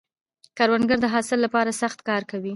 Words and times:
کروندګر 0.57 0.97
د 1.01 1.05
حاصل 1.13 1.39
له 1.43 1.49
پاره 1.55 1.73
سخت 1.81 1.99
کار 2.09 2.21
کوي 2.31 2.49